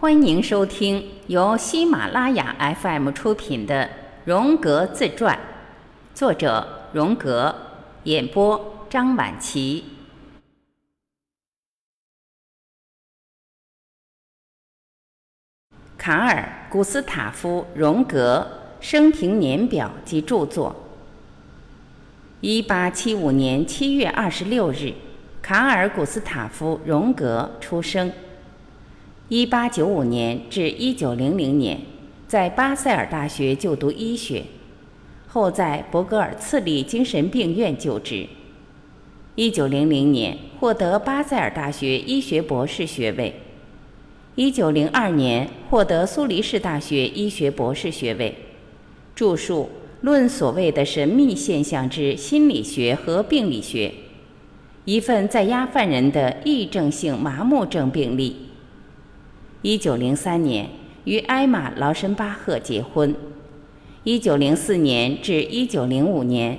[0.00, 3.82] 欢迎收听由喜马拉雅 FM 出品的
[4.24, 5.36] 《荣格自传》，
[6.16, 7.52] 作者荣格，
[8.04, 9.84] 演播张晚琪。
[15.96, 18.46] 卡尔·古斯塔夫·荣格
[18.80, 20.76] 生平年表及著作：
[22.40, 24.94] 一八七五年七月二十六日，
[25.42, 28.12] 卡尔·古斯塔夫·荣格出生。
[29.30, 31.78] 一八九五年至一九零零年，
[32.26, 34.42] 在巴塞尔大学就读医学，
[35.26, 38.26] 后在伯格尔次利精神病院就职。
[39.34, 43.34] 一九零零年获得巴塞尔大学医学博士学位。
[44.34, 48.34] 一九零二年获得苏黎世大学医学博士学位。
[49.14, 49.68] 著述
[50.00, 53.88] 《论所谓的神秘现象之心理学和病理学》，
[54.86, 58.47] 一份在押犯人的癔症性麻木症病例。
[59.68, 60.66] 一九零三年
[61.04, 63.14] 与艾玛·劳申巴赫结婚。
[64.02, 66.58] 一九零四年至一九零五年，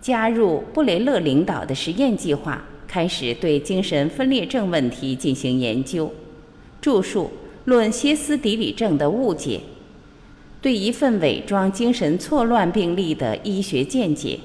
[0.00, 6.08] 加入布雷勒领导的实验计划，开始对精神分裂症问题进行研究。
[6.80, 7.24] 著述
[7.64, 9.58] 《论歇斯底里症的误解》，
[10.62, 14.38] 对一份伪装精神错乱病例的医学见解，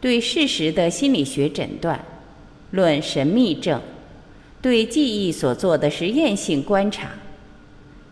[0.00, 1.98] 对事实的心理学诊断，
[2.70, 3.78] 《论神秘症》。
[4.62, 7.10] 对记忆所做的实验性观察。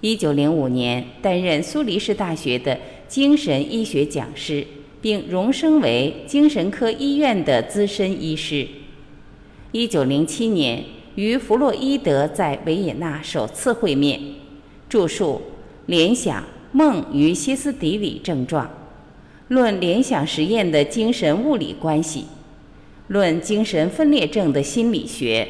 [0.00, 4.66] 一九零五年担任苏黎世大学的精神医学讲师，
[5.02, 8.66] 并荣升为精神科医院的资深医师。
[9.72, 10.82] 一九零七年
[11.16, 14.18] 与弗洛伊德在维也纳首次会面，
[14.88, 15.42] 著述
[15.86, 18.64] 《联想、梦与歇斯底里症状》，
[19.48, 22.24] 论联想实验的精神物理关系，
[23.08, 25.46] 论精神分裂症的心理学。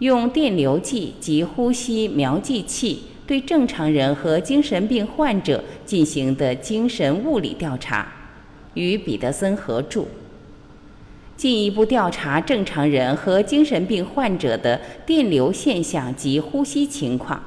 [0.00, 8.12] 用电流计及呼吸描计器对正常人和精神病患者进行的精神物理调查，
[8.74, 10.04] 与彼得森合著。
[11.36, 17.42] 进一步调查正常人和精神病患者的电流现象及呼吸情况，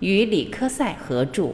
[0.00, 1.50] 与里科塞合著。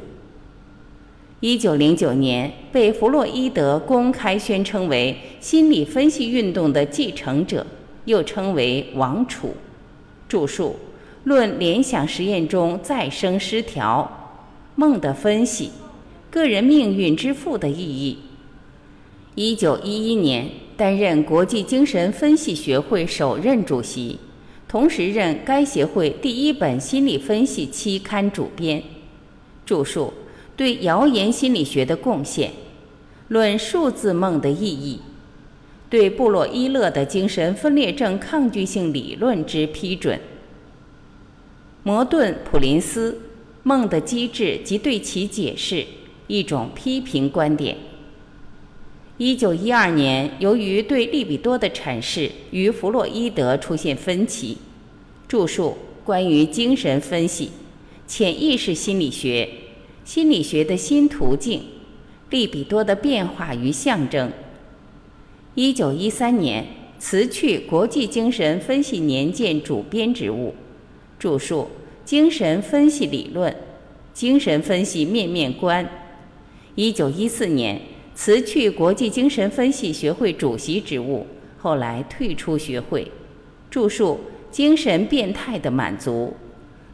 [1.41, 7.67] 一九零九年被弗洛伊德公开宣称为心理分析运动的继承者，
[8.07, 9.55] 又称为王储。
[10.35, 10.71] 著述
[11.23, 14.43] 《论联想实验中再生失调
[14.75, 15.67] 梦的分析》，
[16.29, 18.19] 个人命运之父的意义。
[19.37, 24.19] 一九一一年担任国际精神分析学会首任主席，
[24.67, 28.83] 同时任该协会第一本心理分析期刊主编。
[29.65, 30.13] 著述
[30.57, 32.51] 对谣言心理学的贡献，
[33.29, 34.97] 《论数字梦的意义》。
[35.89, 40.19] 对布洛伊勒的精神分裂症抗拒性理论之批准。
[41.83, 43.21] 摩顿普林斯
[43.63, 45.85] 梦的机制及对其解释
[46.27, 47.77] 一种批评观点。
[49.19, 54.59] 一九一二年，由于对利比多的阐释与弗洛伊德出现分歧，
[55.29, 57.51] 著述关于精神分析、
[58.09, 59.49] 潜意识心理学、
[60.05, 61.63] 心理学的新途径、
[62.31, 64.33] 利比多的变化与象征。
[65.57, 66.67] 一九一三年
[66.99, 70.53] 辞去国际精神分析年鉴主编职务，
[71.17, 71.69] 著述
[72.05, 73.53] 《精神分析理论》
[74.13, 75.85] 《精神分析面面观》。
[76.75, 77.81] 一九一四年
[78.17, 81.25] 辞去国际精神分析学会主席职务，
[81.57, 83.07] 后来退出学会，
[83.71, 84.19] 著述
[84.53, 86.11] 《精神变态的满足》《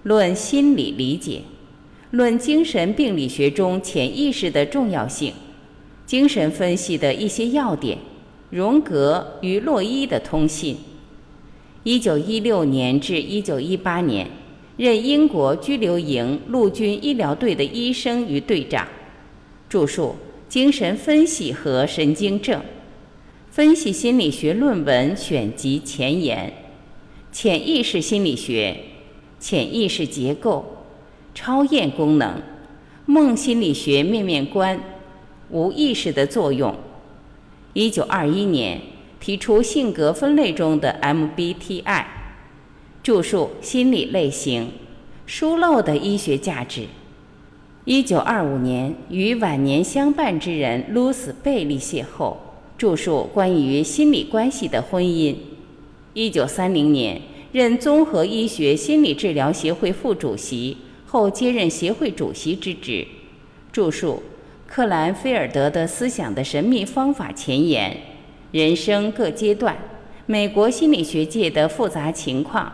[0.03, 1.37] 论心理理解》
[2.11, 5.31] 《论精神病理学中潜意识的重要性》
[6.05, 7.97] 《精神分析的一些要点》。
[8.51, 10.77] 荣格与洛伊的通信。
[11.85, 14.29] 一九一六年至一九一八年，
[14.77, 18.87] 任英国拘留营陆军医疗队的医生与队长。
[19.69, 20.17] 著述
[20.53, 22.61] 《精神分析和神经症》，
[23.51, 26.53] 分析心理学论文选集前言，
[27.31, 28.77] 潜意识心理学，
[29.39, 30.65] 潜意识结构，
[31.35, 32.43] 超验功能，
[33.07, 34.79] 梦心理学面面观，
[35.51, 36.75] 无意识的作用。
[37.73, 38.81] 一九二一年
[39.21, 42.05] 提出性格分类中的 MBTI，
[43.03, 44.73] 著述心理类型，
[45.25, 46.87] 疏漏的医学价值。
[47.85, 52.37] 一九二五年与晚年相伴之人露丝·贝利邂逅，
[52.77, 55.37] 著述关于心理关系的婚姻。
[56.13, 57.23] 一九三零年
[57.53, 60.77] 任综合医学心理治疗协会副主席，
[61.07, 63.07] 后接任协会主席之职，
[63.73, 64.21] 著述。
[64.71, 67.97] 克兰菲尔德的思想的神秘方法前沿，
[68.53, 69.77] 人生各阶段，
[70.27, 72.73] 美国心理学界的复杂情况，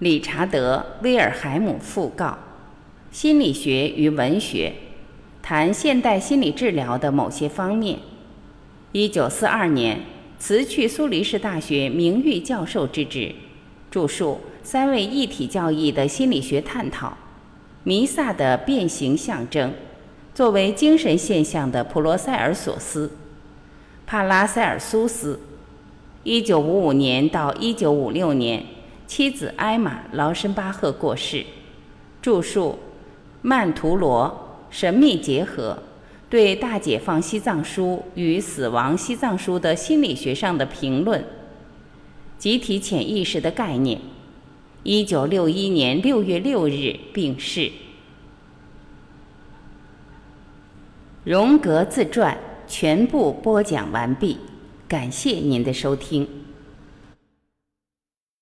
[0.00, 2.36] 理查德·威尔海姆讣告，
[3.12, 4.72] 心理学与文学，
[5.40, 7.96] 谈现代心理治疗的某些方面。
[8.90, 10.00] 一九四二年
[10.40, 13.32] 辞去苏黎世大学名誉教授之职，
[13.88, 17.16] 著述三位一体教义的心理学探讨，
[17.84, 19.72] 弥撒的变形象征，
[20.34, 23.12] 作为精神现象的普罗塞尔索斯，
[24.04, 25.38] 帕拉塞尔苏斯。
[26.24, 28.64] 一九五五年到一九五六年，
[29.06, 31.44] 妻子艾玛劳申巴赫过世，
[32.20, 32.76] 著述。
[33.42, 35.78] 曼图罗神秘结合
[36.30, 41.22] 对《大解放西藏书》与《死亡西藏书》的心理学上的评论，
[42.38, 44.00] 集体潜意识的概念。
[44.82, 47.70] 一九六一年六月六日病逝。
[51.24, 52.36] 荣格自传
[52.66, 54.38] 全部播讲完毕，
[54.86, 56.28] 感谢您的收听。